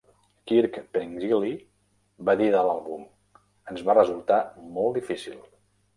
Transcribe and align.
Kirk 0.51 0.79
Pengilly 0.95 1.51
va 2.29 2.35
dir 2.41 2.49
de 2.55 2.63
l'àlbum: 2.69 3.03
"Ens 3.73 3.85
va 3.91 3.97
resultar 3.99 4.43
molt 4.79 4.99
difícil". 5.01 5.37